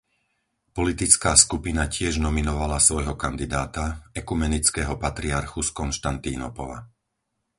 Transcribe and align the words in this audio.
Politická 0.77 1.31
skupina 1.43 1.83
tiež 1.95 2.13
nominovala 2.27 2.77
svojho 2.87 3.13
kandidáta, 3.23 3.85
ekumenického 4.21 4.93
patriarchu 5.03 5.59
z 5.67 5.77
Konštantínopola. 5.79 6.77